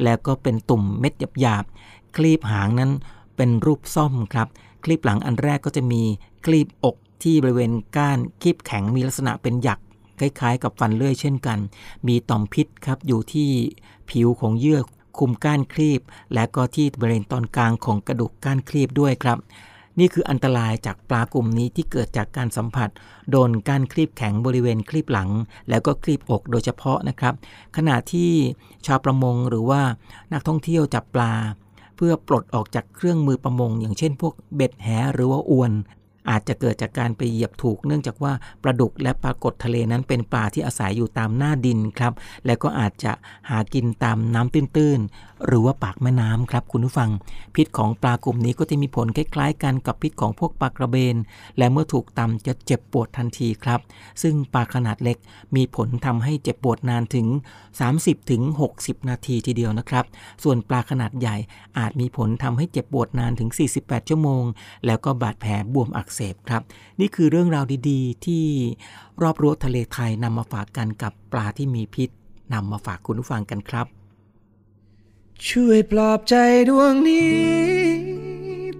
[0.03, 2.91] แล้วก็เป็นตุ่มเม็ดหยาบๆคลีบหางนั้น
[3.35, 4.47] เป็นรูปซ่อมครับ
[4.83, 6.01] คลีบหลังอันแรกก็จะมี
[6.45, 9.79] คลีบอกที่บริเวณก้านคลีบแข็งมีลักษณะเป็นหยัก
[10.19, 11.59] คล้ายๆ กับฟันเลื่อยเช่นกัน
[12.07, 13.49] มีต่อมพิษครับอยู่ที่
[14.09, 14.79] ผิวของเยื่อ
[15.23, 16.01] คุมก้านคลีบ
[16.33, 19.37] และก็ที่บริเวณตอนกลางของกระดูกก้านคลีบด้วยครับ
[19.99, 22.89] นี่คืออันตรายจากปลากลุ่มนี้ที่เกิดจากการสัมผัส
[23.31, 25.29] โดนก้านคลีบแข็งบริเวณคลีบหลัง
[25.69, 27.33] แล้วก็คลีบอกโดยเฉพาะนะครับ
[27.77, 28.31] ขณะที่
[28.85, 29.81] ชาวประมงหรือว่า
[30.33, 31.33] นักท่องเที่ยวจับปลา
[31.95, 35.71] เพื่อปลดออกจากเครื่องมือประมง อย่างเช่นพวกเบ็ดแหหรือว่าอวน
[36.29, 42.13] อาจจะเกิดจากการไปเหยียบถูก เนื่องจากว่าปลาดุกและปลากดทะเลนั้นเป็นปลาที่อาศัยอยู่ตามหน้าดินครับ
[42.45, 43.11] และก็อาจจะ
[43.49, 44.99] หากินตามน้ำตื้น
[45.45, 47.09] หรือว่าปากแม่น้ำครับคุณผู้ฟัง
[47.55, 51.15] พิษของปลากลุ่มนี้ก็จะมีผลคล้ายๆกันกับพิษของพวกปลากระเบน
[51.57, 53.79] และเมื่อถูกตำจะเจ็บปวดทันทีครับ
[54.21, 55.17] ซึ่งปลาขนาดเล็ก
[55.55, 57.27] มีผลทำให้เจ็บปวดนานถึง
[57.79, 58.41] 30ถึง
[59.09, 60.05] นาทีทีเดียวนะครับ
[60.43, 61.35] ส่วนปลาขนาดใหญ่
[61.77, 63.49] อาจมีผลทำให้เจ็บปวดนานถึง
[63.79, 64.43] 48 ชั่วโมง
[64.85, 66.61] แล้วก็บาดแผลบวมอักเสบครับ
[66.99, 68.43] นี่คือเรื่องราวดีๆ ที่
[69.21, 72.09] รอบรั้วทะเลไทยนำมาฝากกันกับปลาที่มีพิษ
[72.53, 74.00] นำมาฝากคุณผู้ฟังกันครับ
[75.47, 76.35] ช่วยปลอบใจ
[76.69, 77.41] ดวงนี้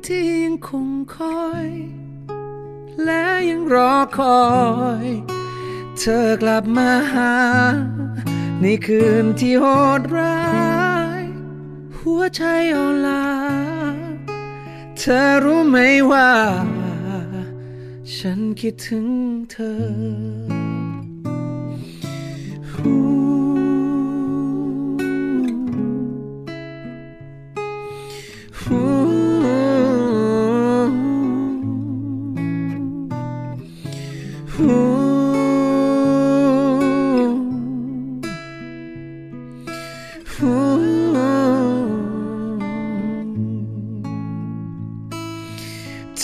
[0.05, 1.67] ที่ยังคงคอย
[3.03, 4.43] และยังรอคอ
[5.05, 5.07] ย
[5.99, 7.33] เธอกลับมาหา
[8.61, 9.65] ในคืนที่โห
[9.99, 10.41] ดร้า
[11.19, 11.21] ย
[11.97, 12.43] หัวใจ
[12.75, 13.27] อ่อนล้า
[14.97, 15.77] เธอรู้ไหม
[16.11, 16.31] ว่า
[18.15, 19.07] ฉันคิดถึง
[19.51, 20.61] เธอ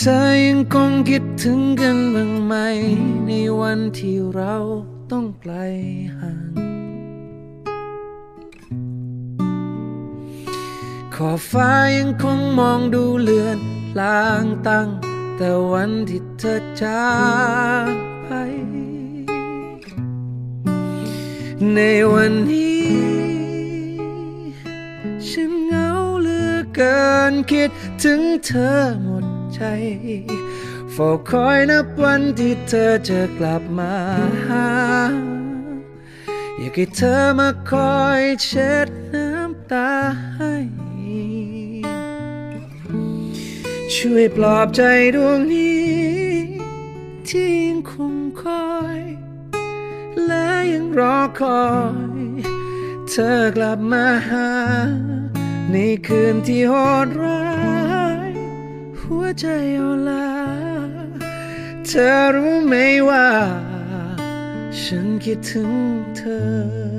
[0.00, 2.54] เธอยังคงคิดถึงกันบ้างไหม
[3.26, 3.30] ใน
[3.60, 4.54] วันที่เรา
[5.10, 5.54] ต้องไกล
[6.18, 6.52] ห่าง
[11.14, 13.58] ขอฟ้ายังคงมองดูเลือน
[14.00, 14.88] ลางตั้ง
[15.36, 17.08] แต่วันที่เธอจา
[17.90, 18.30] กไป
[21.74, 21.78] ใน
[22.12, 22.88] วันนี้
[25.28, 25.88] ฉันเหงา
[26.20, 26.98] เหลือเกิ
[27.32, 27.70] นคิด
[28.02, 28.72] ถึงเธอ
[29.06, 29.07] ม
[29.54, 29.60] ใจ
[30.92, 33.94] เฝ้าคอยนับวันที่เธอจะกลับมา
[34.46, 34.68] หา
[36.56, 39.90] อยากให้เธอมาคอยเช็ดน้ำตา
[40.34, 40.54] ให้
[43.94, 44.82] ช่วยปลอบใจ
[45.14, 45.88] ดวงนี้
[47.28, 49.00] ที่ยังคงคอย
[50.26, 51.66] และยังรอคอ
[52.18, 52.20] ย
[53.10, 54.48] เธอกลับมาหา
[55.70, 56.72] ในคืนที่โห
[57.06, 57.42] ดร้า
[57.76, 57.77] ย
[59.10, 59.46] หัวใจ
[59.80, 60.30] อ่อนล้า
[61.86, 62.74] เธอรู้ไหม
[63.08, 63.28] ว่า
[64.80, 65.70] ฉันคิดถึง
[66.16, 66.97] เธอ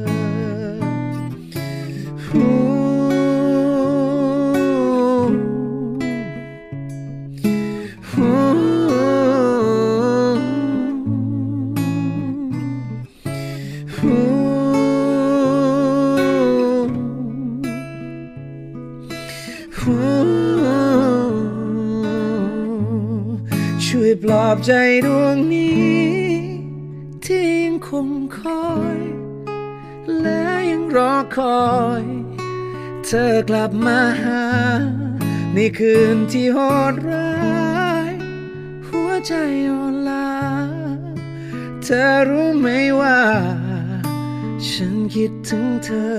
[24.50, 24.74] อบใจ
[25.06, 26.10] ดวงนี้
[27.26, 29.00] ที่ยังคงคอย
[30.22, 31.70] และยังรอคอ
[32.02, 32.04] ย
[33.06, 34.46] เธอกลับมาหา
[35.54, 36.58] ในคืนที่โห
[36.92, 37.34] ดร้า
[38.10, 38.12] ย
[38.88, 39.34] หัวใจ
[39.70, 40.32] อ่อนล้า
[41.84, 42.68] เธอรู้ไหม
[43.00, 43.20] ว่า
[44.70, 46.16] ฉันคิดถึงเธอ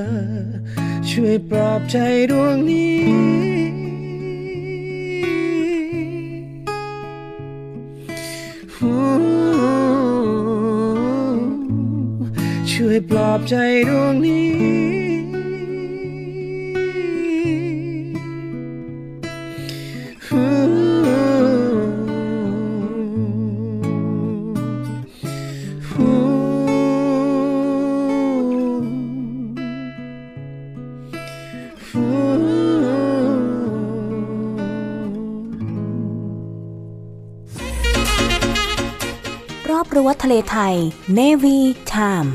[1.09, 1.97] ช่วยปลอบใจ
[2.31, 3.60] ดวงนี้
[12.95, 13.55] วยปลอบใจ
[13.89, 14.49] ดวงนี้
[39.71, 40.75] รอบรั้วทะเลไทย
[41.19, 41.59] Navy
[41.93, 42.31] Time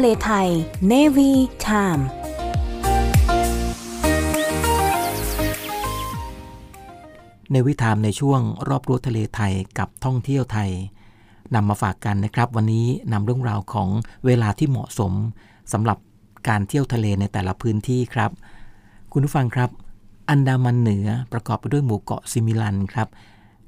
[0.00, 0.48] ะเลไทย
[0.92, 1.30] Navy
[1.66, 2.02] Time
[7.52, 10.70] ในวิถามในช่วงรอบรั้วทะเลไทยกับท่องเที่ยวไทย
[11.54, 13.88] นำมาฝากกันนะครับ วันนี้นำเรื่องราวของ
[14.26, 15.12] เวลาที่เหมาะสม
[15.72, 15.98] สำหรับ
[16.48, 18.30] การเที่ยวทะเลในแต่ละพื้นที่ครับ
[19.12, 19.70] คุณผู้ฟังครับ
[20.28, 23.08] อันดามันเหนือประกอบไปด้วยหมู่เกาะซิมิลันครับ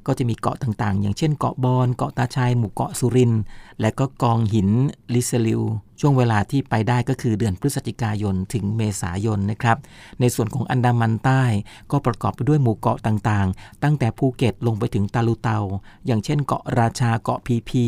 [0.07, 3.33] ก็จะมีเกาะต่างๆ อย่างเช่นเกาะบอน เกาะตาชัยหมู่เกาะสุริน
[3.81, 4.69] และก็กองหิน
[5.15, 5.63] ลิเซลิว
[6.01, 9.77] ช่วงเวลาที่ไปได้ก็คือเดือนพฤศจิกายนถึงเมษายนนะครับ
[10.21, 11.43] ในส่วนของอันดามันใต้
[11.91, 15.59] ก็ประกอบไปด้วยหมู่เกาะต่างๆ ตั้งแต่ภูเก็ตลงไปถึงตาลูเตา
[16.07, 17.85] อย่างเช่นเกาะราชา เกาะพีพี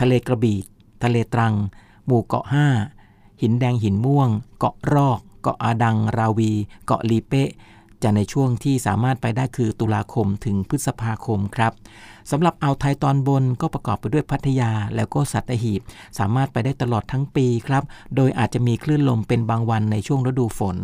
[0.00, 0.58] ทะเลกระบี่
[1.02, 1.54] ทะเลตรัง
[2.06, 2.46] หมู่เกาะ
[2.92, 4.28] 5 หินแดงหินม่วง
[4.58, 6.52] เกาะรอก เกาะอาดัง ราวี
[6.86, 7.50] เกาะลีเปะ
[8.02, 11.72] จะในช่วงที่สามารถไปได้คือตุลาคมถึงพฤษภาคมครับ
[12.30, 15.80] สำหรับอ่าวไทยตอนบนก็ประกอบไปด้วยพัทยาแล้วก็สัตหีบ
[16.18, 17.82] สามารถไปได้ตลอดทั้งปีครับ
[18.16, 20.76] โดยอาจจะมีคลื่นลมเป็นบางวันในช่วงฤดูฝน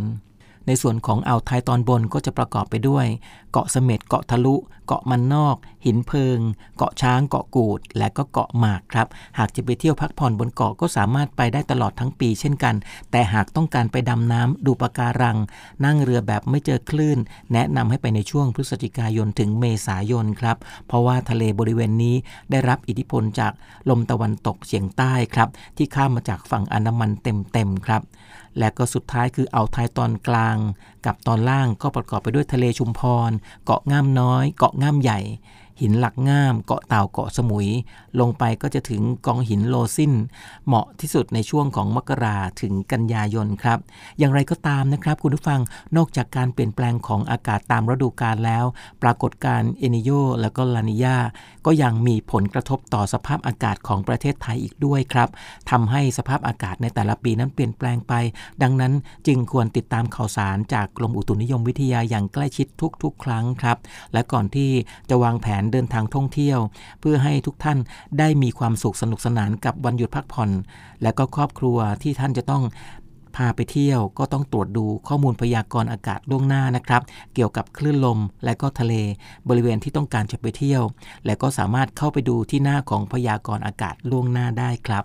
[0.66, 3.06] ในส่วนของอ่าวไทยตอนบนก็จะประกอบไปด้วย
[3.52, 4.56] เกาะเสม็ดเกาะทะลุ
[4.86, 6.38] เกาะมันนอก หินเพิง
[6.76, 9.08] เกาะช้างเกาะกูด และก็เกาะหมากครับ
[9.38, 12.74] หากจะไปเที่ยวพักผ่อนบนเกาะก็สามารถไปได้ตลอดทั้งปีเช่นกัน
[13.10, 15.38] แต่หากต้องการไปดำน้ำดูปะการัง
[15.84, 17.18] นั่งเรือแบบไม่เจอคลื่น
[17.52, 20.56] แนะนำให้ไปในช่วงพฤศจิกายนถึงเมษายนครับ
[20.86, 22.16] เพราะว่าทะเลบริเวณนี้
[22.50, 23.52] ได้รับอิทธิพลจาก
[23.90, 28.02] ลมตะวันตกเฉียงใต้ครับที่ข้ามมาจากฝั่งอันดามันเต็มๆครับ
[28.59, 30.57] และก็สุดท้ายคืออ่าวไทยตอนกลาง
[31.07, 33.30] กับตอนล่างก็ประกอบไปด้วยทะเลชุมพร
[33.64, 35.20] เกาะง่ามน้อย เกาะง่ามใหญ่
[35.80, 37.68] หินหลักง่าม เกาะเต่าเกาะสมุย
[38.20, 40.12] ลงไปก็จะถึงกองหินโลซิน
[40.66, 43.78] เหมาะที่สุดในช่วงของมกราถึงกันยายนครับ
[44.18, 45.61] อย่างไรก็ตามนะครับคุณผู้ฟัง
[45.96, 48.64] นอกจากการเปลี่ยนแปลงของอากาศตามฤดูกาลแล้ว
[49.02, 51.18] ปรากฏการณ์เอนิโยและก็ลานิยา
[51.66, 55.28] ก็ยังมีผลกระทบต่อสภาพอากาศของประเทศไทยอีกด้วยครับ
[55.70, 58.12] ทำให้สภาพอากาศในแต่ละปีนั้นเปลี่ยนแปลงไป
[58.62, 58.92] ดังนั้น
[59.26, 62.66] จึงควรติดตามข่าวสารจากกรมอุตุนิยมวิทยาอย่างใกล้ชิด
[63.02, 63.78] ทุก ๆ ครั้งครับ
[64.12, 64.70] และก่อนที่
[65.10, 66.58] จะวางแผนเดินทางท่องเที่ยว
[67.00, 67.78] เพื่อให้ทุกท่าน
[68.18, 70.50] ได้มีความสุขสนุกสนานกับวันหยุดพักผ่อน
[71.02, 72.62] และก็ครอบครัวที่ท่านจะต้อง
[73.37, 77.03] พาไปเที่ยวก็ต้องตรวจดูข้อมูลพยากรณ์อากาศล่วงหน้านะครับ
[77.35, 78.95] เกี่ยวกับคลื่นลมและก็ทะเล
[79.49, 80.82] บริเวณที่ต้องการจะไปเที่ยว
[81.26, 85.05] และก็สามารถเข้าไปดูที่หน้าของพยากรณ์อากาศล่วงหน้าได้ครับ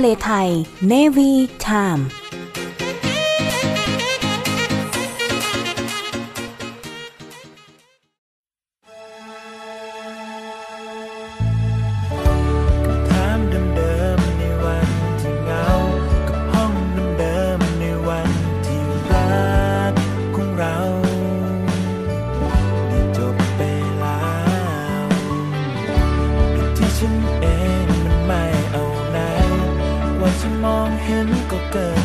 [0.00, 0.50] ทะเลไทย
[0.90, 1.30] Navy
[1.66, 2.02] Time
[31.50, 31.99] Michael Kerr.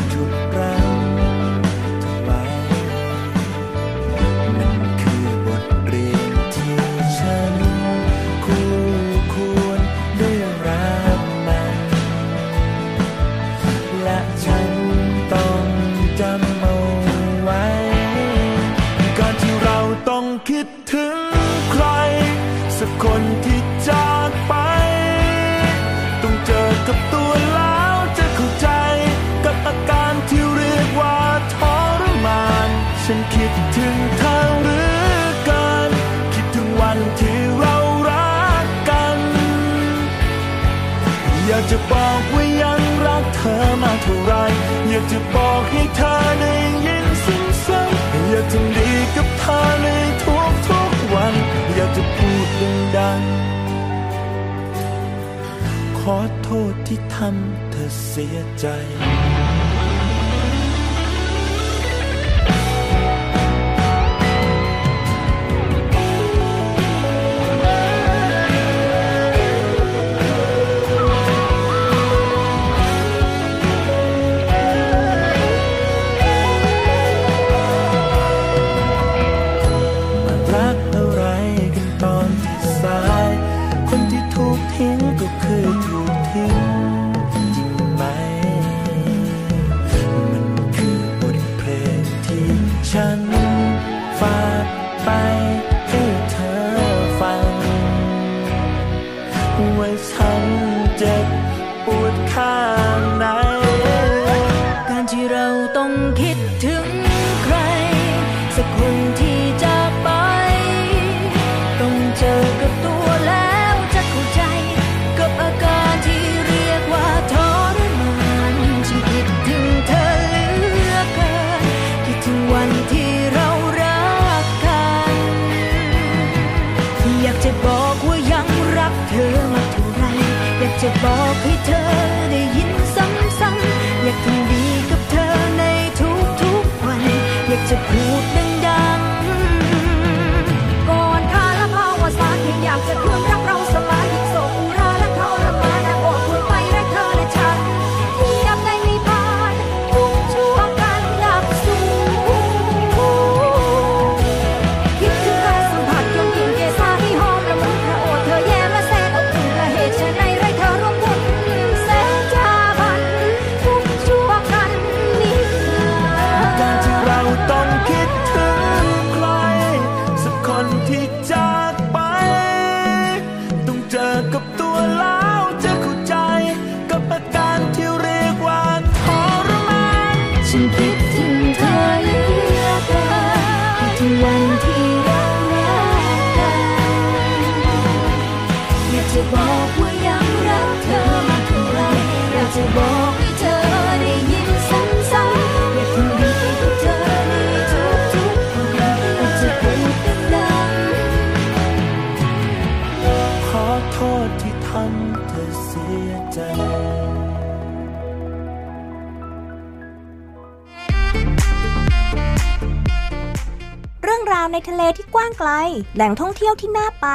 [215.38, 215.50] ไกล
[215.94, 217.08] แหล่งท่องเที่ยวที่น่าไป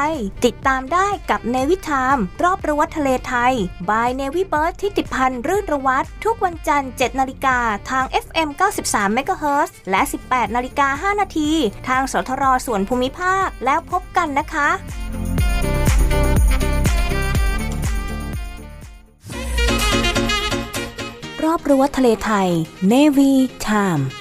[0.46, 3.54] ติดตามได้กับเนวิทามรอบประวัติทะเลไทย
[3.90, 7.58] บายเนวิเบิร์ดที่ติพันธ์รื่นระวัดทุกวันจันทร์7นาฬิกา
[7.90, 8.50] ทาง FM
[8.86, 11.52] 93 MHz และ 18นาฬิกา5นาที
[11.88, 14.70] ทางสทรส่วนภูมิภาคแล้วพบกันนะคะ
[21.44, 22.50] รอบรั้วทะเลไทย
[22.92, 23.32] Navy
[23.64, 24.21] ไทม์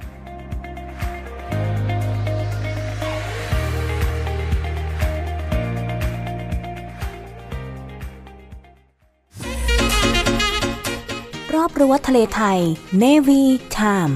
[11.81, 12.59] รั้วทะเลไทย
[13.01, 13.41] Navy
[13.77, 14.13] Time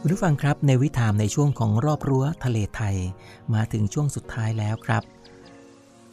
[0.00, 2.96] คุณผู้ฟังครับในวิถามในช่วงของรอบรั้วทะเลไทย
[3.54, 5.02] มาถึงช่วงสุดท้ายแล้วครับ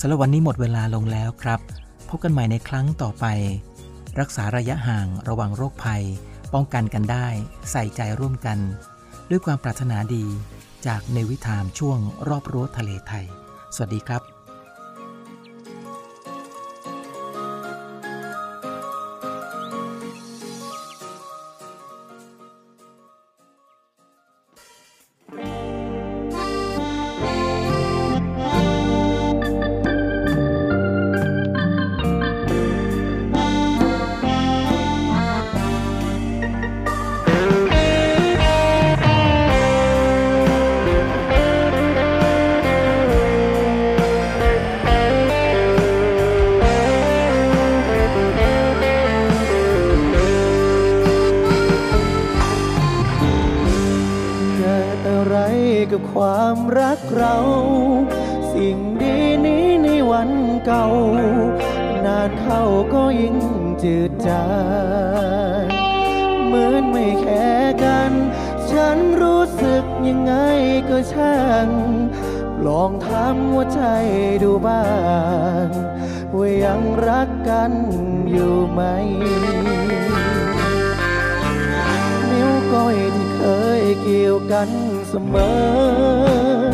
[0.00, 1.60] สำหรับวันนี้หมดเวลาลงแล้วครับ
[2.08, 3.26] พบกันใหม่ในครั้งต่อไป
[4.20, 6.04] รักษาระยะห่างระวังโรคภัย
[6.54, 7.26] ป้องกันกันได้
[7.70, 8.58] ใส่ใจร่วมกัน
[9.30, 10.24] ด้วยความปรารถนาดี
[10.86, 13.26] จากในวิถามช่วงรอบรั้วทะเลไทย
[13.74, 14.35] สวัสดีครับ
[60.66, 60.88] เก่า
[62.06, 62.62] นานเข้า
[62.94, 63.38] ก็ยิ่ง
[63.82, 64.46] จืดจา
[65.62, 65.66] ง
[66.46, 67.48] เหมือนไม่แค่
[67.84, 68.12] กัน
[68.70, 70.34] ฉันรู้สึกยังไง
[70.88, 71.68] ก็ช่าง
[72.66, 73.82] ลองถามหัวใจ
[74.42, 74.86] ดูบ้า
[75.66, 75.68] ง
[76.36, 77.72] ว่ายังรักกัน
[78.30, 78.80] อยู่ไหม
[82.30, 83.42] นิ้วก้อยที่เค
[83.80, 84.68] ยเกี่ยวกัน
[85.08, 86.66] เสมอ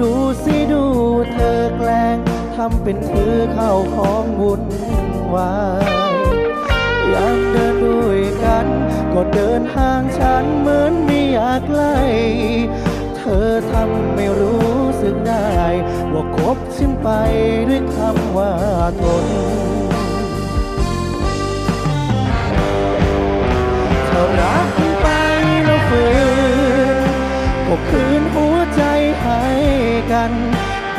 [0.00, 0.12] ดู
[0.44, 0.84] สิดู
[1.32, 2.27] เธอแกล้ง
[2.62, 4.62] ทำเป็นถือเข้าของวุ่น
[5.34, 6.16] วาย
[7.14, 8.66] ยังเดินด้วยกัน
[9.12, 11.98] ก็เดินห่างฉันเหมือนไม่อยากใกล้
[13.16, 15.48] เธอทำไม่รู้สึกได้
[16.12, 17.08] ว่าคบฉันไป
[17.68, 18.52] ด้วยคำว่า
[19.02, 19.26] ตน
[24.06, 24.68] เธอรัก
[25.02, 25.06] ไป
[25.64, 26.04] แล้วฝื
[27.02, 27.08] น
[27.66, 28.82] ก็คืนหัวใจ
[29.20, 29.42] ให้
[30.12, 30.32] กัน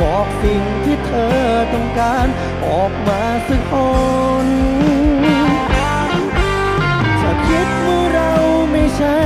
[0.01, 1.37] บอกสิ่งที่เธอ
[1.73, 2.27] ต้องการ
[2.67, 3.73] ออกมาสักค
[4.45, 4.47] น
[7.21, 8.31] ถ้าคิดว่าเรา
[8.71, 9.21] ไม่ใช่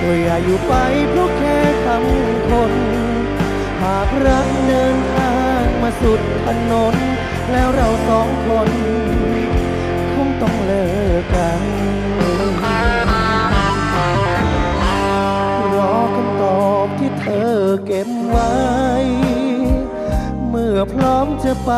[0.00, 0.72] ก็อย่าอยู่ไป
[1.10, 2.72] เพราะแค่คำคน
[3.82, 6.94] หากรักเดินทางมาสุดถนน
[7.52, 8.70] แล้วเราสองคน
[10.14, 10.86] คงต้องเลิ
[11.20, 11.62] กกัน
[15.74, 17.52] รอคำตอบที่เธอ
[17.86, 18.52] เก็บไว้
[20.64, 21.72] มื่อพร้อมจะไป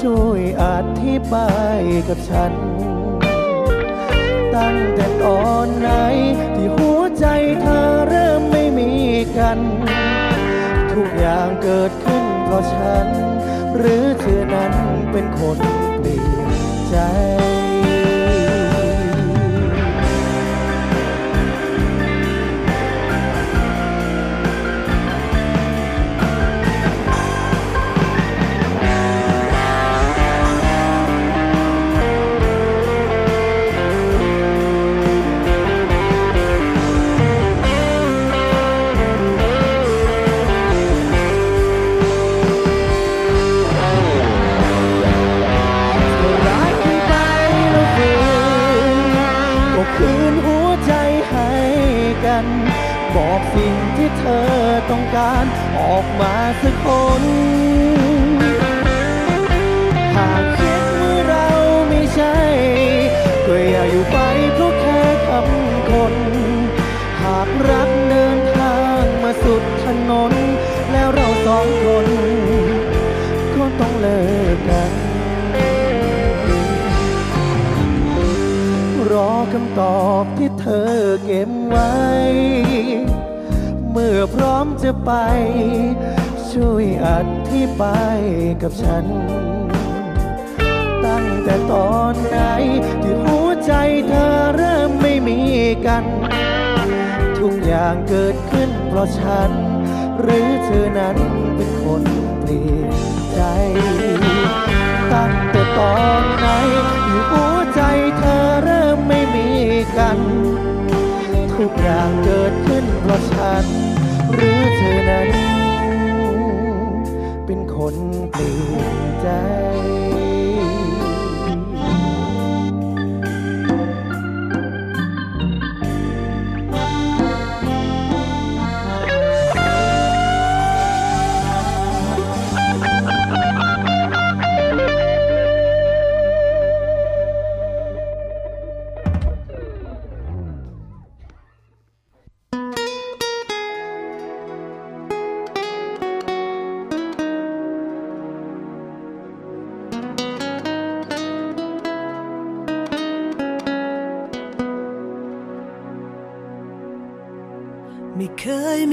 [0.00, 0.64] ช่วยอ
[1.02, 2.52] ธิบายกับฉัน
[4.54, 5.90] ตตั้งแต่ตอนไหน
[6.54, 7.26] ที่หัวใจ
[7.60, 8.90] เธอเริ่มไม่มี
[9.38, 9.58] กัน
[10.92, 13.06] ทุกอย่างเกิดขึ้นเพราะฉัน
[13.76, 14.72] หรือเธอนั้น
[15.12, 15.58] เป็นคน
[16.00, 16.50] เปลี่ยน
[16.88, 16.96] ใจ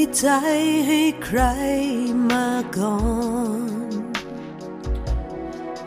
[0.05, 0.29] มีใจ
[0.87, 1.41] ให้ใคร
[2.31, 2.47] มา
[2.77, 2.97] ก่อ
[3.59, 3.91] น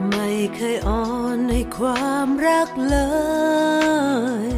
[0.08, 1.06] ไม่เคยอ่อ
[1.36, 2.98] นให้ความรักเล
[4.48, 4.50] ย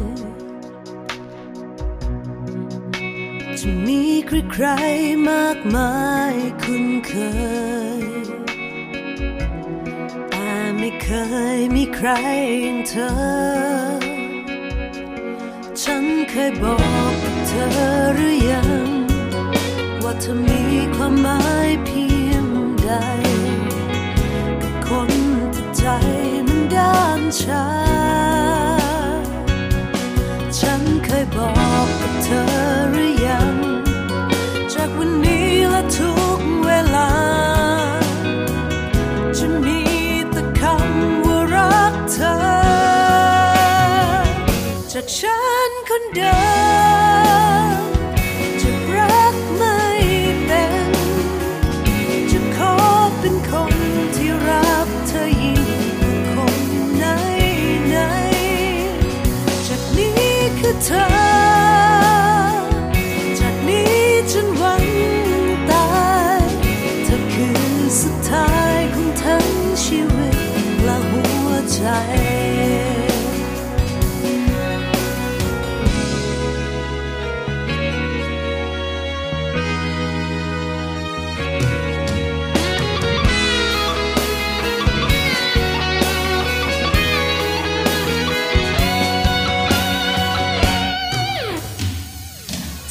[3.59, 5.93] จะมีใครๆมากมา
[6.33, 7.13] ยคุ้นเค
[7.99, 8.03] ย
[10.29, 11.09] แต่ไม่เค
[11.55, 12.09] ยมีใคร
[12.63, 13.11] อย่างเธอ
[15.83, 16.77] ฉันเคยบอ
[17.09, 17.67] กกับเธอ
[18.15, 18.98] หรือยัง
[20.21, 20.63] เธอมี
[20.95, 21.39] ความหมา
[21.69, 22.45] ยเพียง
[22.83, 22.91] ใด
[24.61, 25.09] กับคน
[25.53, 25.83] ที่ใจ
[26.47, 27.65] มันด้านชา
[30.57, 31.51] ฉันเคยบอ
[31.85, 32.43] กกับเธอ
[32.91, 33.55] หรือยัง
[34.73, 37.11] จากวันนี้และทุกเวลา
[39.37, 39.79] จะมี
[40.31, 42.35] แต่คำว่ารักเธอ
[44.93, 45.28] จากฉัน
[60.87, 61.18] คื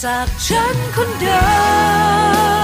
[0.05, 1.41] จากฉันคนเดิ
[2.57, 2.58] ม